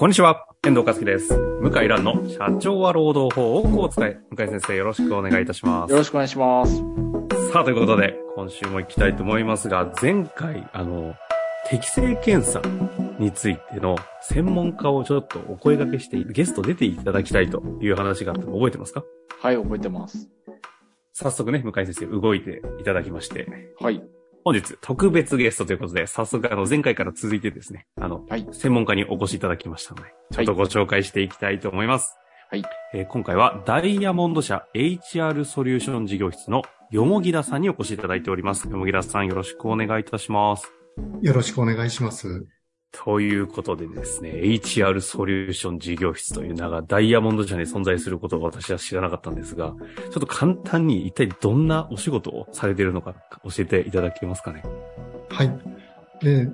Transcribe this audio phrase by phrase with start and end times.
[0.00, 1.36] こんにちは、遠藤和樹です。
[1.60, 5.98] 向井蘭の社長は労働法をこう使い、向井先生よろしくお願いいたしますよ。
[5.98, 6.78] ろしくお願いします。
[7.52, 11.14] さあ、ということで、今週も行きたいと思いますが、前回、あの、
[11.68, 12.62] 適正検査
[13.18, 19.04] についての専門家をちょっとお声掛けして、ゲスト出ていただきたいという話があったの覚えてますか？
[19.42, 20.30] はい、覚えてます。
[21.12, 24.02] 早速ね、向井先生動いていただきまして、はい。
[24.44, 32.16] 本日特別ゲストということで、早速あの前回から続いてですね、あの、はい専門家にお越しいただきましたので、ちょっとご紹介していきたいと思います。
[32.50, 32.64] はい。
[32.94, 38.68] えー今回はダイヤモンド社 HR ソリューション事業室のよもぎださんにお越しいただいております。
[38.68, 40.72] よもぎださんよろしくお願いいたします。
[41.22, 42.46] よろしくお願いします。
[42.92, 54.64] ということでですね、HR ソリューション事業室という名がダイヤモンド社に存在することを私は知らなかったんですが、ちょっと簡単に一体どんなお仕事をされているのか教えていただけますかね？
[55.30, 55.58] はい。
[56.20, 56.46] で、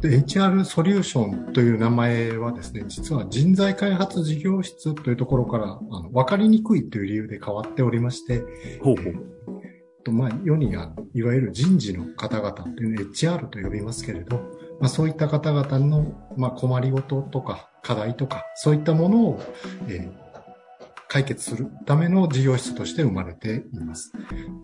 [0.00, 8.42] で HR ソリューションという名前はですね、実は人材開発事業室というところから、あの、わかりにくいという理由で変わっておりまして、
[8.80, 9.04] ほうほう。
[9.64, 14.40] えーと、まあ、世にあのいわゆる人事の方々というのを HR と呼びますけれど、
[14.80, 19.42] まあ、そういった方々の、まあ、困りごととか課題とか、そういったものを、
[19.88, 20.30] えー
[21.12, 24.12] 解決するための事業室として生まれています。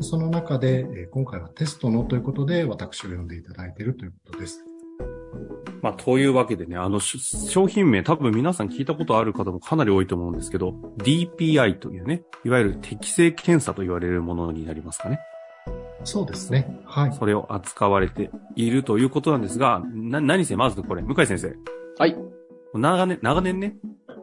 [0.00, 4.64] その中で、えー今回はテストのということで、私を呼んでいただいているということです。
[5.82, 15.18] まあ、というわけでね、あの、商品名、多分皆さん聞いたことある方もかなり多いと思うんですけど、DPI というね、いわゆる適正検査と言われるものになりますかね。
[16.06, 16.80] そうですね。
[16.84, 17.12] はい。
[17.12, 21.54] それを扱われているということなんですが、な、何せ、まずこれ、向井先生。
[21.98, 22.16] はい。
[22.74, 23.76] 長年、長年ね、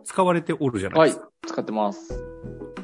[0.05, 1.29] 使われておるじゃないはいですか。。
[1.47, 2.23] 使ってます。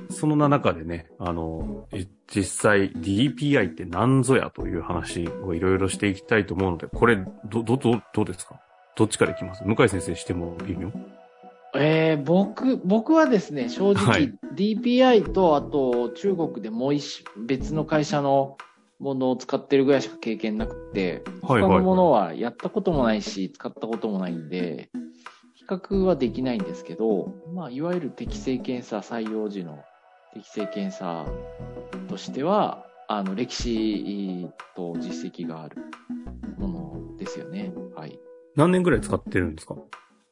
[0.10, 8.60] その中でね、あの、え実際 DPI って何ぞやという話をいろいろしていきたいと思うので、これ、ど、ど、ど、どうですか？
[8.98, 9.64] どっちからいきます？
[9.64, 10.92] 向井先生してもいいよ。
[11.76, 18.58] えー、僕、僕はですね、正直、はい DPI と、あと、中国でもう一種、別の会社の
[19.00, 24.90] ものを使ってるぐらいしか経験なくて、はいはい他のものはやったこともないし、使ったこともないんで、
[25.56, 29.80] 比較はできないんですけど、まあ、いわゆる適正検査採用時の
[30.34, 31.26] 適正検査
[32.08, 35.78] としては、あの、歴史と実績がある
[36.58, 37.72] ものですよね。
[37.96, 38.20] はい。
[38.56, 39.76] 何年ぐらい使ってるんですか？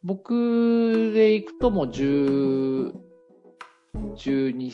[0.03, 2.93] 僕で行くともう10、
[4.15, 4.71] 12、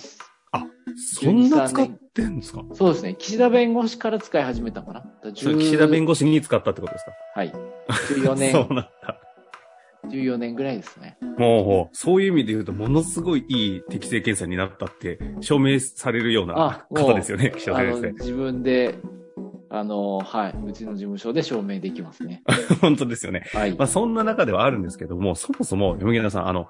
[0.95, 2.63] そんな使ってんですか？
[2.73, 3.15] そうですね。
[3.17, 4.99] 岸田弁護士から使い始めたのかな？
[4.99, 5.05] だ
[5.35, 7.11] それ岸田弁護護士に使ったってことですか？
[7.35, 7.53] はい。
[8.21, 8.91] 14年、そうなんだ。
[10.09, 11.17] 14年ぐらいですね。
[11.37, 18.95] もうそういう意味で言うと、ものすごいいい適正検査になったって、証明されるような方ですよね、岸田先自分で、
[19.69, 20.55] あの、はい。
[20.67, 22.43] うちの事務所で証明できますね。
[22.69, 22.75] 生。
[22.81, 23.43] 本当ですよね。
[23.53, 23.71] はい。
[23.75, 26.67] まあ、そんな中ではあるんですけども、そもそも、読みさん、あの、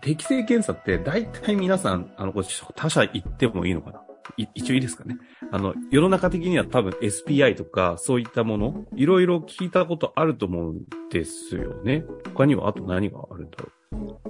[0.00, 2.32] 適正検査って大体皆さん、あの、
[2.74, 4.02] 他社行ってもいいのかな？
[4.36, 5.16] い一応いいですかね？
[5.50, 10.80] あの、世の中的には多分 SPI とかそういったもの、いろいろ聞いたことあると思うん
[11.10, 12.04] ですよね。
[12.34, 14.20] 他にはあと何があるんだろ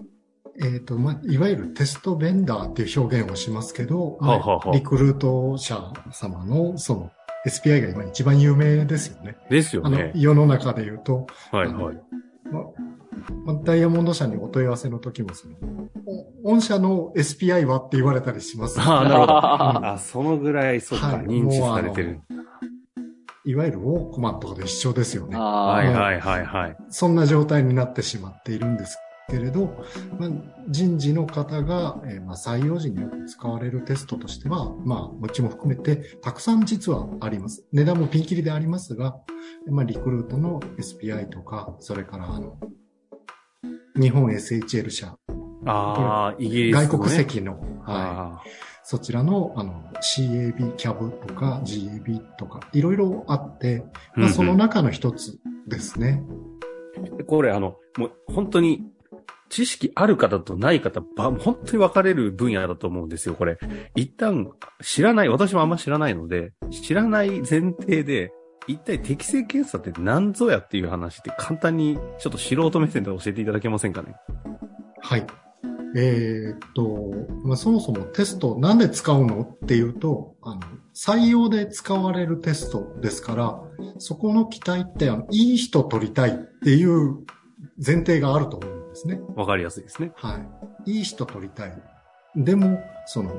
[0.60, 7.10] えっ、と、まあ、いわゆるテストベンダーっていう表現をしますけど、まあはあはあはあリクルート社様の、その、
[7.46, 9.36] SPI が今一番有名ですよね。
[9.48, 9.52] う。
[9.52, 10.12] ですよあのね、。
[10.14, 11.96] 世の中で言うと、はいはい。
[12.50, 12.97] まあ
[13.44, 15.54] まあダイヤモンド社にお問い合わせの時もその、
[16.44, 18.80] お御社の SPI はって言われたりします。
[18.80, 19.32] ああ、なるほど。
[19.36, 22.20] ああ、そのぐらい、そうか、はい認知されてる。
[23.44, 25.36] いわゆるウォークマンとかと一緒ですよね。
[25.36, 26.76] あはいはいはいはい。
[26.90, 28.98] そんな状態になってしまっているんです
[29.30, 29.84] けれど、
[30.18, 30.30] まあ、
[30.68, 37.64] 人事の方が、えーまあ、採用時によく使われるテストとしては、まあ、うちも含めて、たくさん実はあります。
[37.72, 39.16] 値段もピンキリでありますが、
[39.66, 42.58] まあ、リクルートの SPI とか、それから、あの、
[44.00, 45.16] 日本 SHL 社、
[45.66, 46.86] ああ、イギリスの、ね。
[46.88, 48.40] 外国籍の、はい、あ
[48.84, 56.22] そちらの、あの、CAB、CAB とか GAB とか、いろいろあって、ーまあ、そのうん中の一つですね。
[56.26, 56.58] うん
[57.26, 58.82] これ、あの、もう本当に、
[59.48, 63.58] 知識ある方とない方、ば本当に分かれる分野だと思うんですよ、これ。
[63.94, 64.50] 一旦、
[64.82, 68.30] 知らない、私もあんま知らないので、知らない前提で、
[68.68, 74.14] 一体適正検査って何ぞやっていう話って簡単に、ちょっと素人目線で教えていただけませんかね？
[75.00, 75.26] はい。
[75.96, 80.60] えーっと、まあ、そもそもテストなんで使うのっていうと、あの、
[80.94, 83.62] 採用で使われるテストですから、
[83.98, 87.24] そこの期待って、あの、いい人取りたいっていう
[87.84, 89.18] 前提があると思うんですね。
[89.34, 90.12] わかりやすいですね。
[90.16, 90.38] は
[90.86, 90.92] い。
[90.92, 91.82] いい人取りたい。
[92.36, 93.32] でも、その、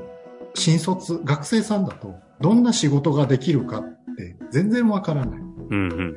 [0.54, 5.40] 新卒、学生さんだと、どんな仕事ができるかって全然わからない。
[5.40, 6.16] うんうん。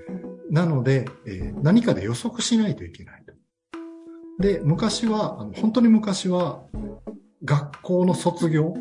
[0.51, 3.33] なので、えー何かで予測しないといけないと。
[4.39, 6.63] で、昔は、あの本当に昔は、
[7.45, 8.73] 学校の卒業、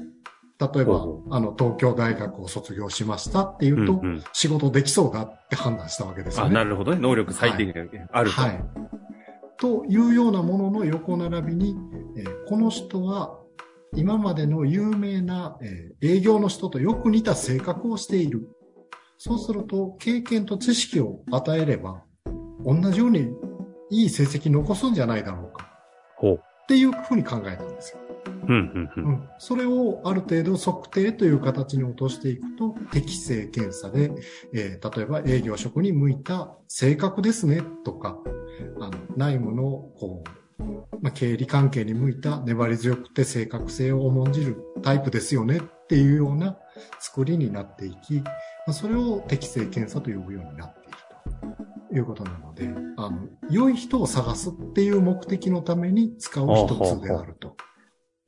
[0.59, 6.55] 例えばあの、東京大学を卒業しましたっていうと、うんうん仕事できそうだって判断したわけですよあ、ね。
[6.55, 6.99] なるほどね。
[7.01, 8.41] 能力最低限あると。
[8.41, 8.65] はい。
[9.59, 11.77] というようなものの横並びに、
[12.17, 13.39] えーこの人は
[13.95, 18.49] 今までの有名な、えー営業の人とよく似た性格をしている。
[19.25, 22.03] そうすると、経験と知識を与えれば、
[22.65, 23.29] 同じように
[23.89, 25.71] いい成績残すんじゃないだろうか。
[26.17, 26.35] ほう。
[26.35, 28.01] っていうふうに考えたんですよ。
[28.49, 28.93] うん、うん、う。
[28.97, 34.11] うんん、それをある程度測定という形に落としていくと、適正検査で、
[34.55, 38.19] えー例えば営業職に向いた性格ですねとか、
[38.81, 39.63] あの内務の
[40.01, 40.43] こう、
[41.01, 46.57] まあ、経理関係に向いた粘り強くて正確性を重んじるタイプですよねっていうような
[47.01, 48.33] 作りになっていき、まあ、
[48.71, 50.99] それを適正検査と呼ぶようになっている
[51.91, 57.57] ということなので、あの、良い人を探すっていう目的のために使う一つであると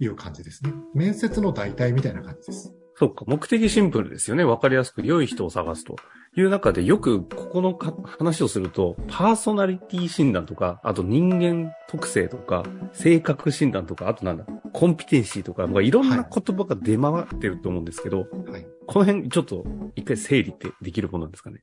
[0.01, 0.73] いう感じですね。
[0.95, 2.75] 面接の代替みたいな感じです。
[2.97, 4.45] そうか、目的シンプルですよね。
[4.45, 5.97] わかりやすく良い人を探すと
[6.37, 18.67] いう中で、よくここのか話をすると、パーソナリティ診断とか、あと人間特性とか、性格診断とか、あとなんだ、コンピテンシーとか、まあいろんな言葉が出回ってると思うんですけど、はい。
[18.87, 19.65] この辺ちょっと
[19.97, 21.63] 一回整理ってできるものなんですかね？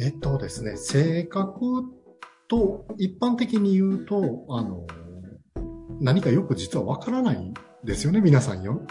[0.00, 1.84] えっとですね、性格
[2.48, 4.86] と一般的に言うと、あの、
[6.00, 7.54] 何かよく実はわからない
[7.84, 8.82] ですよね、皆さんよ。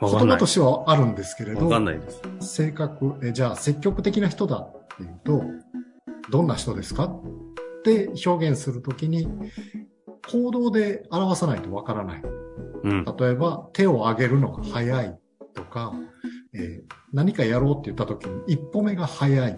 [0.00, 0.46] 言葉と。
[0.46, 2.22] してはあるんですけれどわか、んないです。
[2.40, 5.42] 性格、えじゃあ積極的な人だっていうと、
[6.30, 7.04] どんな人ですか？
[7.04, 7.22] っ
[7.82, 9.26] て表現するときに、
[10.30, 12.22] 行動で表さないとわからない。
[12.84, 13.04] うん。
[13.04, 15.18] 例えば、手を挙げるのが早い
[15.54, 15.92] とか、
[16.54, 19.56] えー何かやろうって言った時に一歩目が早い。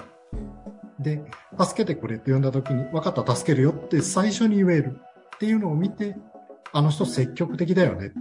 [0.99, 1.23] で、
[1.59, 4.99] 助けてくれって呼んだ時に、分かった、助けるよって最初に言える
[5.35, 6.17] っていうのを見て、
[6.73, 8.13] あの人積極的だよね。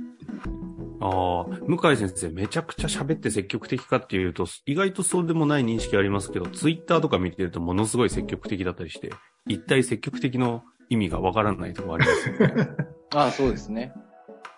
[1.00, 9.12] ああ、向井先生めちゃくちゃ喋って積極的かっていうと、意外とそうでもない認識ありますけど、ツイッターとか見てるとものすごい積極的だったりして、
[9.48, 12.68] 一体積極的の意味がわからないところありますよね。
[13.16, 13.94] ああ、そうですね。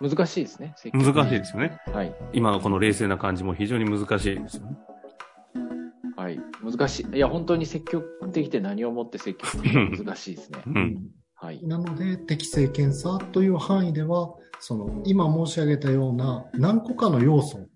[0.03, 0.75] 難しいですね。
[0.91, 1.79] 難しいですよね。
[1.94, 2.13] はい。
[2.33, 4.77] 今のこの冷静な感じも非常に難しいですよね。
[6.17, 6.39] はい。
[6.61, 7.15] 難しい。
[7.15, 10.59] いや、本当に積極的って何をもって積極的か難しいですね。
[10.65, 11.07] うん。
[11.35, 11.65] はい。
[11.65, 17.67] なので、適正検査という範囲では、その、今申し上げたような何個かの要素、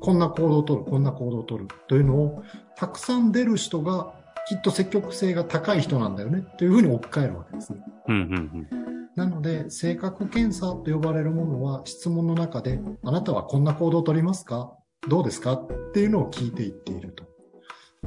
[0.00, 2.42] こんな行動を取る、こんな行動を取るというのを、
[2.76, 4.12] たくさん出る人が、
[4.48, 7.80] きっと積極性が高い人なんだよね、というふうに置き換えるわけですね。
[8.08, 8.85] うん、うん、
[9.16, 14.72] なので、性格検査と呼ばれるものは質問の中で、あなたはこんな行動を取りますか？
[15.08, 15.54] どうですか？
[15.54, 17.24] っていうのを聞いていっていると。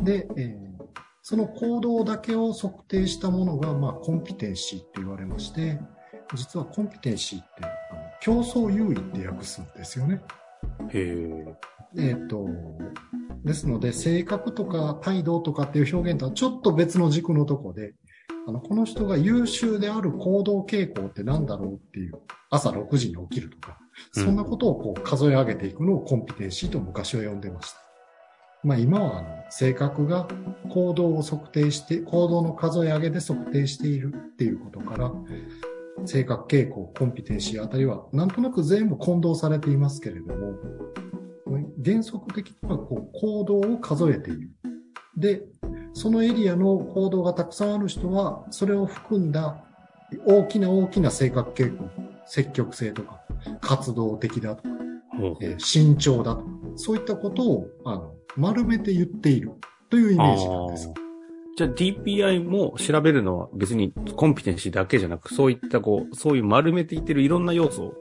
[0.02, 0.70] で、えー
[1.22, 5.80] その行動だけを測定したものが、まあ、コンピテンシーって言われまして、
[6.34, 7.72] 実はコンピテンシーって、あの
[8.20, 10.22] 競争優位って訳すんですよね。
[10.80, 10.88] うん。
[10.88, 11.56] へえ。
[11.98, 12.48] えっ、と、
[13.46, 17.94] ですので、性格とか態度とかっていう表現とはちょっと別の軸のとこで、
[18.50, 22.16] あの、この人が優秀である行動傾向って何だろうっていう、
[22.50, 23.78] 朝6時に起きるとか、
[24.16, 27.80] うんそんなことをこう数え上げていくのをコンピテンシーと昔は呼んでました。
[28.64, 30.26] まあ今はあの、性格が
[30.70, 35.12] 行動を測定して、行動の数え上げで測定しているっていうことから、
[36.06, 40.54] 性格傾向、コンピテンシーあたりは、なんとなく全部混同されていますけれども、
[41.84, 44.50] 原則的にはこう行動を数えている。
[45.18, 45.44] で、
[45.94, 49.64] そのエリアの行動がたくさんある人は、それを含んだ
[50.26, 51.86] 大きな大きな性格傾向、
[52.26, 53.22] 積極性とか、
[53.62, 54.70] 活動的だとか、
[55.42, 56.44] えー慎重だとか、
[56.76, 59.52] そういったことを、あの、丸めて言っている
[59.90, 60.90] というイメージなんです。
[61.58, 67.94] じゃあ DPI も調べるのは別にコンピテンシーだけじゃなく、そういったこう、そういう丸めていってるいろんな要素を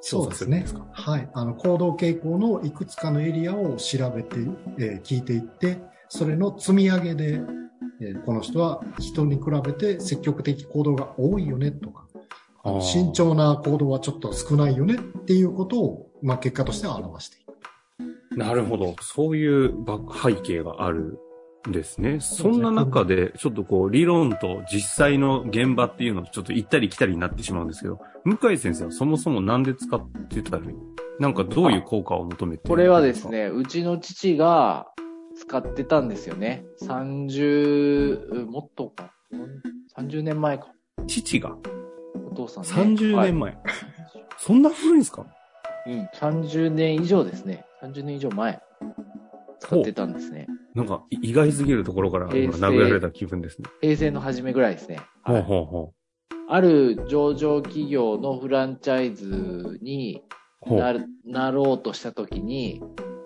[0.00, 0.86] 調査するんですか？
[0.92, 1.28] はい。
[1.34, 4.36] あの、行動傾向のいくつかのエリアを調べて、
[4.78, 7.40] えー聞いていって、それの積み上げで、
[8.00, 12.06] えーこの人は人に比べて積極的行動が多いよねとか、
[12.80, 18.38] 慎重な行動はちょっと少ないよねっていうことを、まあ、結果としては表している。
[18.38, 18.96] なるほど。
[19.00, 21.18] そういうバック背景がある
[21.68, 22.18] んですね。
[22.20, 30.70] そんな中で、ちょっとこう、理論と実際の現場っていうのをちょっと行ったり来たりになってしまうんですけど、向井先生はそもそもなんで使ってたの？
[30.70, 30.76] に
[31.20, 33.28] なんかどういう効果を求めてこれはです。
[33.28, 34.88] ね、うちの父が
[35.36, 36.64] 使ってたんですよね。
[36.82, 39.12] 30、もっとか。
[39.96, 40.72] 30年前か。
[41.06, 41.56] 父が？
[42.30, 42.70] お父さんね。
[42.70, 43.58] 30年前。
[44.38, 45.26] そんな古いんですか？
[45.86, 47.64] うん、30年以上ですね。
[47.82, 48.60] 30年以上前。
[49.60, 50.46] 使ってたんですね。
[50.74, 53.68] なんか意外すぎるところから殴られた気分ですね。
[53.80, 55.00] 平成の初めぐらいですね。
[55.22, 55.92] ほうほうほ
[56.48, 60.22] ある上場企業のフランチャイズに
[61.24, 62.82] なろうとしたときに、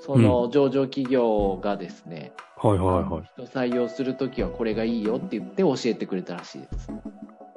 [0.08, 3.44] その上場企業がですね、はいはいはい。
[3.44, 6.88] 人採用するときはこれがいいよって言って教えてくれたらしいです。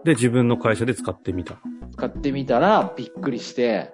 [0.03, 1.55] で、自分の会社で使ってみた。
[1.93, 3.93] 使ってみたらびっくりして、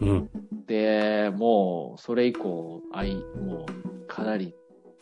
[0.00, 0.30] うん。
[0.66, 4.54] で、もう、それ以降、愛、もう、かなり、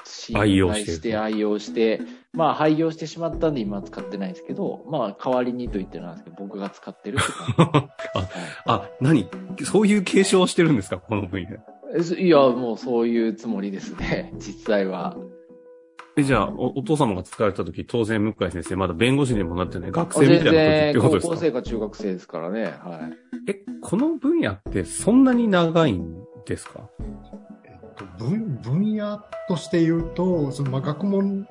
[0.04, 2.00] 信愛用してる頼して、愛用して、
[2.32, 7.78] まあ、廃業してしまったんで今は使ってないんですけど、まあ、代わりにと言ってなんですけど、僕が使ってるって感じ。
[8.18, 8.28] はい
[8.66, 9.28] あ、何？
[9.64, 10.98] そういう継承をしてるんですか？
[10.98, 11.50] この分野。
[12.18, 15.16] いや、もうそういうつもりですね、 実際は。
[16.16, 21.28] え、じゃあ、おお父様が使われた時、当然、向井先生、まだ弁護士にもなってない学生みたいな時ってことですか？
[21.28, 23.50] 高校生か中学生ですからね、はい。
[23.50, 26.14] え、この分野ってそんなに長いん
[26.46, 26.88] ですか？
[27.64, 31.46] えっと分分野として言うと、そのまあ学問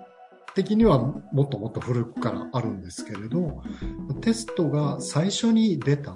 [0.53, 0.99] 的には
[1.31, 3.63] もっともっと古くからあるんですけれど、
[4.21, 6.13] テストが最初に出た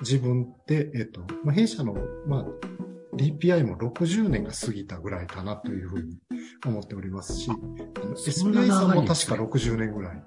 [0.00, 1.94] 自分って、えっと、まあ、弊社の、
[2.26, 2.46] まあ、
[3.14, 6.18] DPI も60年が過ぎたぐらいかなというふうに
[6.64, 7.54] 思っておりますし、あ
[8.06, 10.22] のそんな SBI さんも確か60年ぐらい。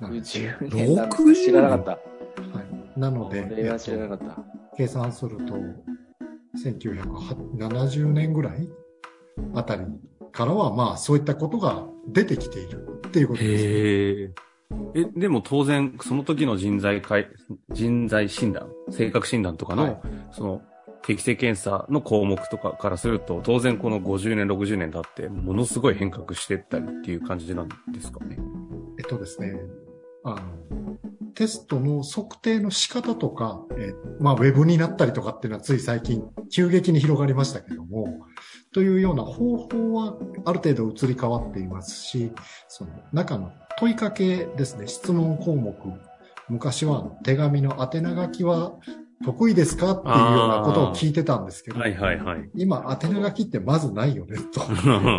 [0.00, 1.90] なんですね60年知らなかった。
[1.90, 1.98] は
[2.96, 2.98] い。
[2.98, 4.38] なので、これは知らなかった。
[4.76, 5.54] 計算すると、
[6.64, 8.68] 1970年ぐらい
[9.54, 9.84] あたり
[10.32, 13.64] からは、まあ、そういったことが出てきているっていうことです、
[14.28, 14.34] ね。
[14.94, 17.28] え、でも当然、その時の人材会、
[17.70, 20.00] 人材診断、性格診断とかの、はい
[20.32, 20.62] その、
[21.02, 28.38] 適正検査の項目とかからすると、当然この50年、60年経って、ものすごい変革してったりっていう感じなんですかね？
[28.98, 29.60] えっとですね、
[30.24, 30.36] あ
[30.70, 30.96] の、
[31.34, 38.26] テストの測定の仕方とか、えまあ、ウェブになったりとかっていうのはつい最近急激に広がりましたけども、
[38.72, 42.30] というような方法はある程度移り変わっていますし、
[42.68, 45.74] その中の問いかけですね、質問項目、
[46.48, 48.74] 昔は手紙の宛名書きは
[49.24, 49.92] 得意ですか？
[49.92, 52.50] っていうようなことを聞いてたんですけど、はいはいはい。
[52.54, 54.60] 今、宛名書きってまずないよね、と。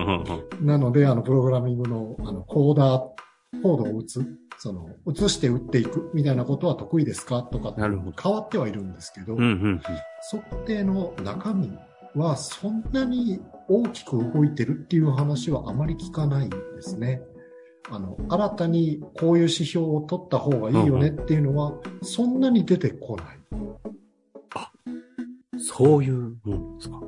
[0.62, 4.25] なので、あの、プログラミングの、あの、コーダー、コードを打つ、
[4.58, 7.43] その、打して打っていくみたいなことは得意ですか？
[7.43, 9.81] とか、変わってはいるんですけど、うんうん
[10.31, 11.72] 測定の中身
[12.15, 17.22] はそんなに大きく動いてるっていう話はあまり聞かないですね。
[17.89, 23.40] あの、新たにこういう指標を取った方がいいよねっていうのは、そんなに出てこない。
[25.62, 25.65] うん。
[25.65, 27.01] そういうもんですか？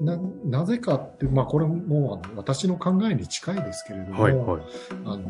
[0.00, 4.62] な、なぜかって、まあこれもあの私の考えに近いですけれども、はいはい。
[5.04, 5.20] あの、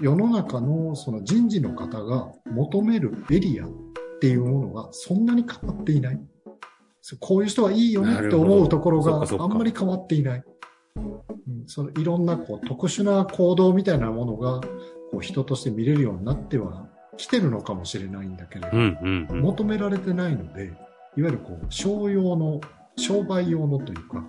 [0.00, 3.68] 世の中のその人事の方が求めるエリアっ
[4.20, 6.20] ていうものがそんなに変わっていない。
[7.18, 10.44] こういう人はいいよねって思うところがあんまり変わっていない。
[10.96, 19.40] うんそのいろんなこう特殊な行動みたいなものがこう人として見れるようになっては来てるのかもしれないんだけれど、うんうんうん。
[19.40, 20.72] 求められてないので、
[21.16, 22.60] いわゆるこう商用の、
[22.96, 24.24] 商売用のというか、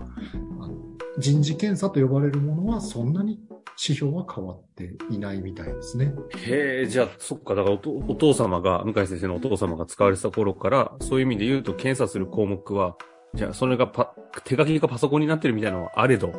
[0.60, 0.76] あの
[1.18, 3.40] 人事検査と呼ばれるものはそんなに
[3.78, 6.14] 指標は変わっていないみたいですね。
[6.38, 12.96] へえ、じゃあ、そっか、だからおとお父様が、向井先生のお父様が使われてた頃から、そういう意味で言うと、検査する項目は、
[13.34, 14.14] じゃあ、それがパ、
[14.44, 16.32] 手書きがパソコンになってるみたいなのはあれど、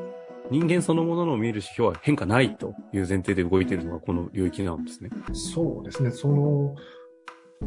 [0.51, 5.11] 人間そのものの見える指標は変化ないという前提で動いているのがこの領域なんですね。
[5.33, 6.11] そうですね。
[6.11, 6.75] その、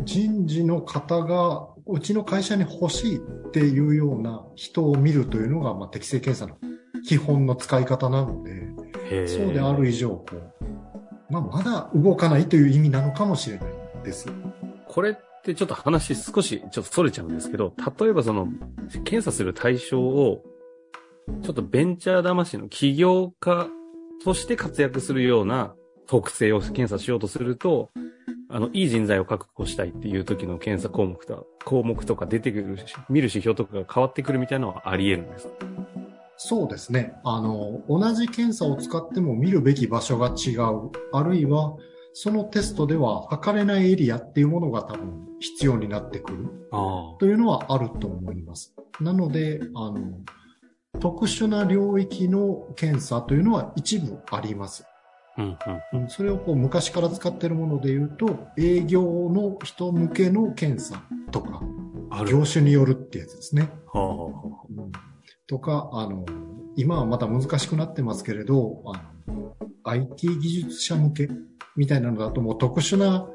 [0.04, 3.20] 人事の方が、うちの会社に欲しいっ
[3.52, 6.58] ていうような人を見るというのが、まあ、適正検査の
[7.08, 8.68] 基本の使い方なので。
[9.28, 10.54] そうである以上、こう、
[11.30, 13.70] まあ、まだ動かないという意味なのかもしれない
[14.04, 14.30] です。
[14.88, 18.48] これってちょっと話少しちょっと逸れちゃうんですけど、例えばその、
[19.06, 20.44] 検査する対象を、
[21.42, 23.68] ちょっとベンチャー魂の起業家
[24.24, 25.74] として活躍するような
[26.08, 27.90] 特性を検査しようとすると、
[28.50, 35.54] あの、いい人材を確保したいっていう時の検査項目とか、項目とか出てくるし、見る指標とかが変わってくるみたいなのはあり得るんですか？
[36.38, 37.14] そうですね。
[37.24, 40.92] あの、同じ検査を使っても見るべき場所が違う。
[41.12, 41.76] あるいは、
[42.14, 46.48] そのテストでは測れないエリアっていうものが多分必要になってくる。
[47.20, 48.74] というのはあると思います。
[49.02, 50.00] なので、あの、
[51.00, 54.86] 特殊な領域の検査というのは一部あります。
[55.38, 55.58] うん
[55.94, 56.02] うん。
[56.02, 61.02] うんそれをこう昔から使っているもので言うと、営業の人向けの検査
[61.32, 61.62] とか。
[62.26, 63.70] 業種によるってやつですね。
[63.94, 65.18] はあはあ
[65.48, 66.26] とか、あの、
[66.76, 69.02] 今はまた難しくなってますけれど、あ
[69.32, 71.30] の、IT 技術者向け
[71.76, 73.28] みたいなのだともう特殊な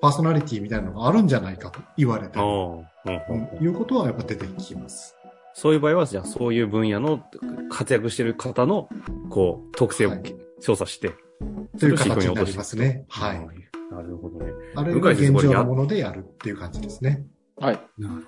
[0.00, 2.42] パーソナリティみたいなのがあるんじゃないかと言われてあ。
[2.42, 2.50] ある。
[2.50, 3.32] あ。
[3.32, 5.16] うんいうことはやっぱ出てきます。
[5.52, 7.22] そういう場合は、じゃあそういう分野の
[7.70, 8.88] 活躍してる方の、
[9.28, 11.12] こう、特性をはい調査して、
[11.78, 13.04] という形になりますね。
[13.08, 13.40] はい。。
[13.90, 14.52] なるほどね。
[14.76, 17.24] あれが現状のものでやるっていう感じですね。
[17.56, 17.80] はい。
[17.98, 18.26] なるほど。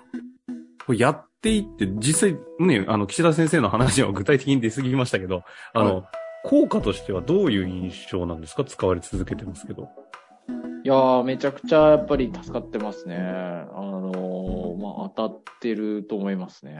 [0.85, 5.43] これやっていって、実際ね、あの、岸田先生の話は具体的に出過ぎましたけど、
[5.73, 6.11] あの、は
[6.43, 8.65] 効果としてはどういう印象なんですか？
[8.65, 9.87] 使われ続けてますけど。
[10.83, 13.15] いやー、めちゃくちゃやっぱり助かってますね。
[13.15, 13.21] あ
[13.79, 16.77] のーまあ、当たってると思いますね。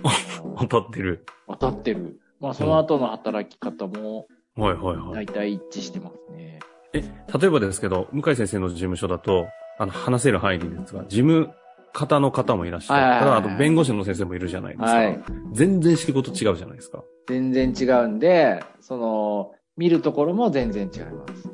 [0.58, 1.26] 当たってる。
[1.48, 2.18] 当たってる。
[2.40, 5.26] まあ、その後の働き方もはいはいはい。
[5.26, 6.60] 大体一致してますね。
[6.92, 11.50] え、例えばですけど、向井先生の事務所だと、あの、話せる範囲でですが、事務
[11.92, 13.00] 方の方もいらっしゃる。
[13.00, 14.96] はいはいはいただ、あと弁護士の先生もいるじゃないですか。
[14.96, 15.20] はい。
[15.52, 17.02] 全然仕事違うじゃないですか。
[17.28, 21.50] 全然違うんで、その、見るところも全然違います。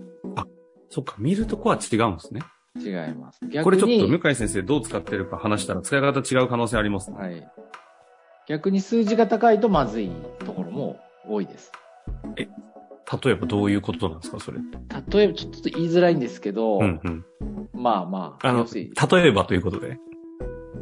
[0.90, 2.40] そっか、見るとこは違うんですね。
[2.76, 3.38] 違います。
[3.42, 7.16] 逆にこれちょっと向井先生どう使ってるか話したら使い方違う可能性ありますね。
[7.16, 7.48] はい。
[8.48, 10.10] 逆に数字が高いとまずい
[10.44, 11.70] ところも多いです。
[13.24, 14.58] 例えばどういうことなんですか、それ。
[15.08, 17.24] 例えば、ちょっと言いづらいんですけど、うんうん。
[17.72, 19.98] まあまあ、あの例えばということで？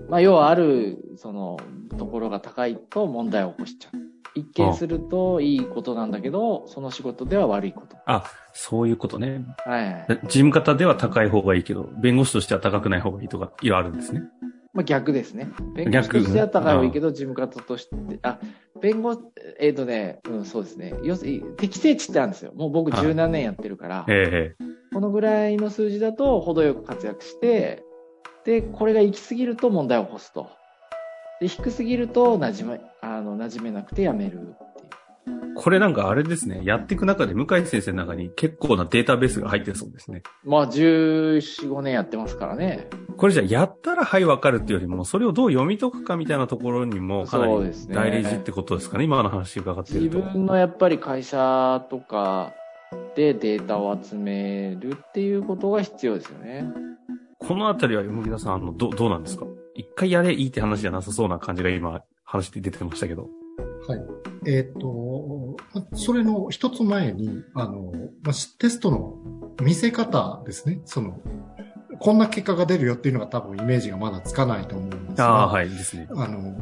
[0.08, 1.58] まあ、要はある、その、
[1.96, 3.98] ところが高いと問題を起こしちゃう。
[4.34, 7.96] 一見するといいことなんだけど、その仕事では悪いこと。
[8.06, 9.44] あ、そういうことね。
[9.64, 10.06] はい。
[10.24, 14.22] 事務方では高い方がいいけど、弁護士としては高くない方がいいとか、いろいろあるんですね。
[14.74, 15.50] まあ逆ですね。
[15.74, 18.38] 弁護士としては高い方がいいけど、事務方として、あ、
[18.80, 19.16] 弁護、
[19.58, 20.94] えっ、とね、うん、そうですね。
[21.02, 22.52] 要するに、適正値ってあるんですよ。
[22.54, 27.84] もう僕はい十何年やってるから、ええこのぐらいの数字だと程よく活躍して、
[28.44, 30.48] で、これが行き過ぎると問題を起こすと。
[31.40, 34.86] で、低すぎると馴染め、あの、馴染めなくてやめるってい
[35.50, 35.54] う。
[35.54, 36.62] これなんかあれですね。
[36.64, 40.22] やっていく中で向井先生の中に結構なデータベースが入ってるそうですね。
[40.44, 42.88] まあ、14、5年やってますからね。
[43.18, 47.52] これじゃあやったらはいわかるっていうよりも、それをどう読み解くかみたいなところにもかなり
[47.92, 49.04] 大事ってことですかね。
[49.04, 50.30] 今の話伺って自ると。
[50.30, 52.54] 分のやっぱり会社とか
[53.16, 56.64] でデータを集めるっていうことが必要ですよね。
[57.38, 59.46] このあたりは、山木さん、あの、ど、どうなんですか？
[59.74, 63.28] 一回やれいいって話じゃなさそうな感じが今、話で出てましたけど。
[63.88, 64.00] はい。
[64.46, 69.16] えっ、と、まそれの一つ前に、あの、まテストの
[69.62, 70.80] 見せ方ですね。
[70.84, 71.20] その、
[72.00, 76.08] こんな結果が出るよっていうのが多分イメージがまだつかないと思うんですが、ああ、はい、ですね。
[76.14, 76.56] あの、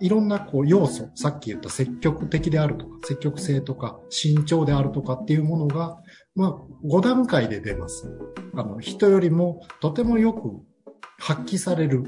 [0.00, 5.98] いろんなこう要素、さっき言った積極的であるとか、積極性とか、慎重であるとかっていうものが、
[6.34, 8.10] まあ、5段階で出ます。
[8.54, 10.60] あの、人よりもとてもよく
[11.18, 12.04] 発揮される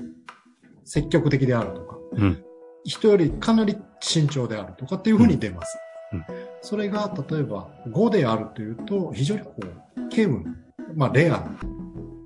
[0.84, 2.44] 積極的であるとか、うん。
[2.84, 5.78] 人よりかなり慎重であるとかっていうふうに出ます。
[6.12, 6.24] うんうん
[6.60, 10.54] それが、例えば5であるというと、非常にこう、軽無な、
[10.94, 11.50] まあ、レアな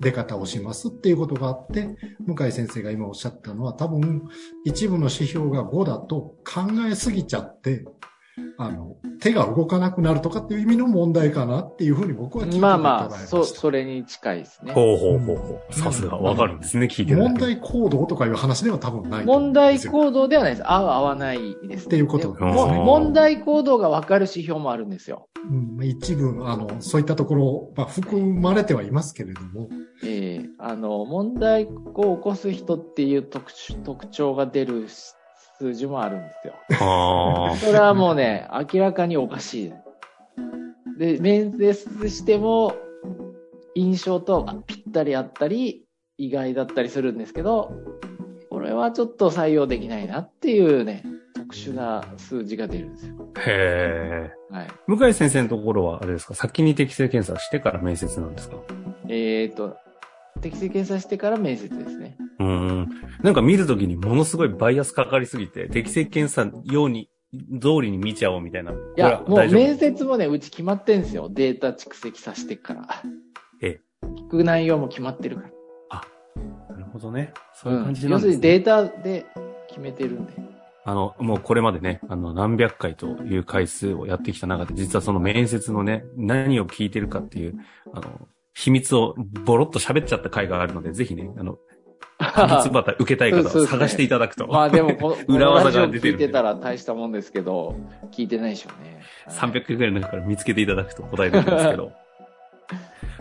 [0.02, 1.88] 出方をしますっていうことがあって、
[2.26, 4.24] 向井先生が今おっしゃったのは、多分、
[4.64, 7.84] 一部の指標が5だと考えすぎちゃって、
[8.58, 14.72] あの、手が動かなくなるとかっていう意味の問題かなっていうふうに僕は聞いててまあまあ、そ、それに近いですね。
[14.72, 15.74] ほうほうほうほう。
[15.74, 19.52] さすが、わかるんですね、聞いて問題行動とかいう話では多分ない問。
[19.52, 20.70] 題行動ではないです。
[20.70, 21.86] 合う合わないです。
[21.86, 25.28] っていうことでうんも問題行動が分かる指標もあるんですよ。
[25.50, 29.68] うん、一部、あの、そういったところ、まあ、含まれてはいますけれども、
[30.04, 33.52] ええあの、問題を起こす人っていう特
[34.10, 34.88] 徴が出る
[35.62, 36.54] 数字もあるんですよ。
[37.60, 39.72] それはもうね、明らかにおかしい。
[40.98, 42.74] で、面接しても、
[43.76, 45.84] 印象とぴったりあったり、
[46.18, 47.72] 意外だったりするんですけど、
[48.50, 51.04] これはちょっと採用できないなっていうね、
[51.36, 53.14] 特殊な数字が出るんですよ。
[53.46, 54.54] へえ。
[54.54, 54.68] はい。
[54.88, 58.56] 向井先生のところは、あれですか先に適正検査してから面接なんですか
[59.08, 59.76] えっ、と、
[60.40, 62.16] 適正検査してから面接ですね。
[62.42, 62.50] うー
[62.82, 62.88] ん。
[63.22, 67.08] なんか見るときにものすごいバイアスかかりすぎて、適正検査用に、
[67.62, 68.72] 通りに見ちゃおうみたいな。
[68.72, 71.30] いいや、もう面接もね、うち決まってんですよ。
[71.30, 72.86] データ蓄積させてから。
[73.62, 73.80] ええ。
[74.04, 75.48] 聞く内容も決まってるから。
[76.68, 77.32] なるほどね。
[77.54, 78.32] そういう感じな要んですね。
[78.34, 79.26] するにデータで
[79.68, 80.32] 決めてるんで。
[80.84, 87.54] あの、もうこれまでね、あの、何百回という回数をやってきた中で、実はその面接のね、何を聞いてるかっていう、
[87.92, 91.58] あの、秘密をボロッと喋っちゃった回があるので、ぜひね、あの、
[92.34, 94.46] 秘密バタ受けたい方を探していただくと。
[94.46, 97.76] まあでもこ、 裏技が出てる聞いてたら大したもんですけど、
[98.10, 98.94] 聞いてないでしょうね。
[98.94, 99.02] はい
[99.52, 101.92] 300回ぐらいの中から見つけていただくと答えてるんですけど。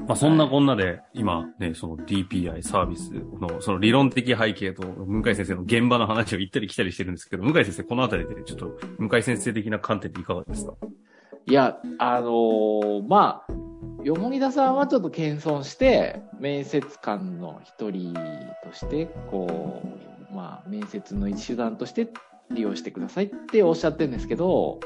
[0.08, 10.74] まあそんなこんなで、今ね、その DPI サービスのその理論的背景と向井先生の現場の話を行ったり来たりしてるんですけど、向井先生このあたりでちょっと向井先生的な観点でいかがですか？
[11.47, 13.50] いや、あのーまあ、
[14.03, 18.13] よもぎださんはちょっと謙遜して、面接官の一人
[18.63, 19.81] として、こ
[20.31, 22.07] う、まあ、面接の一手段として
[22.49, 24.79] 利用してくださいっておっしゃってるんですけど、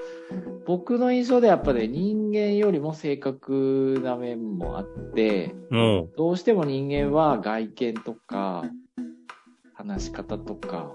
[0.65, 8.65] 僕の印象ではやっぱね、人間よりも正確な面もあって、もどうしても人間は外見とか、
[9.73, 10.91] 話し方とか、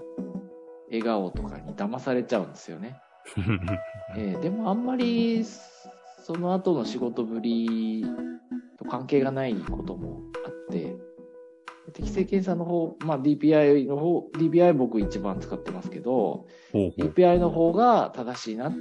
[0.88, 3.00] 笑顔とかに騙されちゃうんですよね。
[3.36, 3.40] う。
[4.18, 5.44] えーでもあんまり、
[6.22, 8.04] その後の仕事ぶり
[8.78, 10.96] と関係がないこともあって、
[11.92, 18.72] 適正検査の方、まあ DPI の方、DPI 僕一番使ってますけど、DPI の方が正しいなっ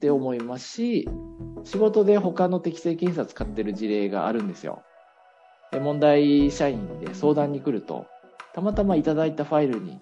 [0.00, 1.08] て思いますし、
[1.64, 4.82] 仕事で他の適正検査使ってる事例があるんですよ。
[5.72, 8.06] で問題社員で相談に来ると、
[8.54, 10.00] たまたまいただいたファイルに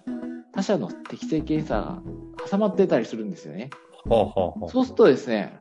[0.51, 2.01] 他社の適正検査が
[2.49, 3.69] 挟まってたりするんですよね。
[4.67, 5.60] そうするとですね、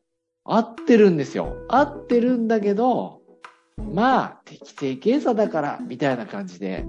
[0.52, 1.54] 合ってるんですよ。
[1.68, 3.20] 合ってるんだけど、
[3.76, 6.84] まあ、適正検査だから、みたいな感じで、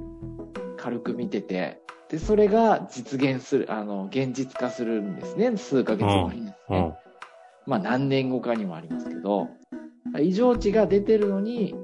[0.77, 5.55] 軽く見てて、で、それが実現する、あの、現実化するんですね。
[5.57, 6.55] 数ヶ月後にですね。
[6.69, 6.93] うん
[7.67, 9.49] まあ、何年後かにもありますけど、
[10.19, 11.75] 異常値が出てるのに、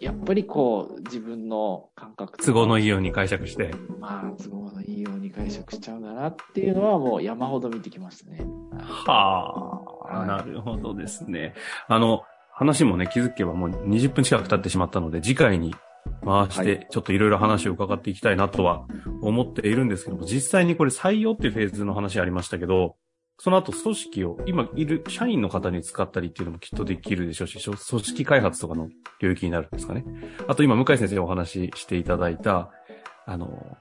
[0.00, 3.74] やっぱりこう、自分の感覚都合のいいように解釈して。
[3.98, 8.46] まあ、都合のいいように解釈しちゃうんだなっていうのはもう山ほど見てきましたね。
[8.80, 9.12] は
[10.10, 11.54] あ、はいなるほどですね。
[11.88, 15.74] あの、話もね、気づけばもう20分近く経ってしまったので、次回に
[16.24, 18.86] 回しはて、ちょっといろいろ話を伺っていきたいなとは
[19.22, 22.96] 思っているんですけども、実際にこれ採用っていうフェーズの話ありましたけど、
[23.38, 28.88] その後組織を今いる社員の方に使ったりっていうのもきっとできるでしょうし、組織開発とかの
[29.20, 30.04] 領域になるんですかね。
[30.48, 32.70] あと今向井先生お話ししていただいた、
[33.26, 33.76] あの、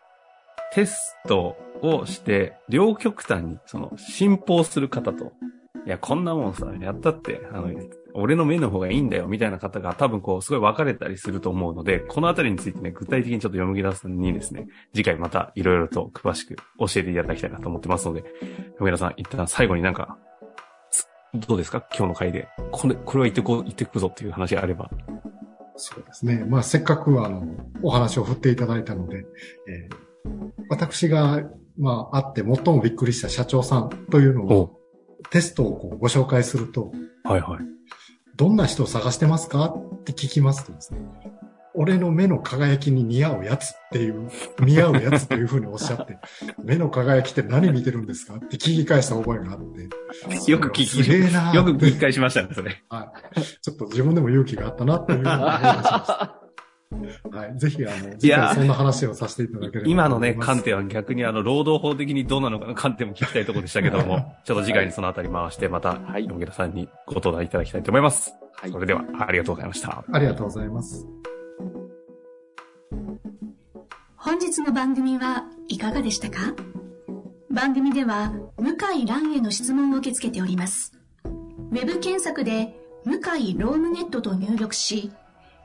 [0.73, 5.31] テストをして、両極端に、その、信奉する方と、
[5.87, 7.71] いや、こんなもんさ、やったって、あの、
[8.13, 18.25] 俺の目の方がいいんだよ、みたいな方が多分こう、すごい分かれたりすると思うので、このあたりについてね、具体的にちょっと読み出すにですね、次回またいろいろと詳しく教えていただきたいなと思ってますので、
[18.73, 20.17] 読みさん、一旦最後になんか、
[20.91, 21.07] つ
[21.47, 21.81] どうですか？
[21.97, 22.49] 今日の回で。
[22.73, 24.89] これ、これは言ってこう、言ってくぞっていう話があれば。
[25.77, 26.43] そうですね。
[26.49, 27.43] まあ、せっかくあの、
[27.81, 29.25] お話を振っていただいたので、
[29.69, 30.07] えー
[30.69, 31.43] 私が、
[31.77, 34.76] まあ、会って最もびっくりした社長さんというのを、お
[35.29, 36.91] テストをこうご紹介すると、
[37.23, 37.59] はいはい。
[38.35, 39.65] どんな人を探してますか？
[39.65, 40.99] って聞きますとですね、
[41.73, 46.17] 俺の目の輝きに似合うやつっていう、似合うやつというふうにおっしゃって、
[46.63, 48.35] 目の輝きって何見てるんですか？
[48.35, 52.83] って聞き返した覚えがあって、よく聞き、よく聞き返しましたね、それ。
[52.89, 53.41] はい。
[53.61, 56.46] ちょっと自分でも勇気があったなっていうふうに思いました。
[57.31, 57.57] はい。
[57.59, 68.33] ぜひ、あの、次回そんな話をさせていただければ今のね、観点は逆にあの、労働法的にどうなのかの観点も聞きたいところでしたけども、ちょっと次回にそのあたり回して、また、はい野木田さんにご登壇いただきたいと思います。
[68.55, 70.03] はいそれでは、ありがとうございました。
[70.11, 71.05] ありがとうございます。
[74.15, 76.53] 本日の番組はいかがでしたか？
[77.51, 80.93] 番組では向井蘭への質問を受け付けております。
[81.25, 85.11] ウェブ検索で向井ロームネットと入力し、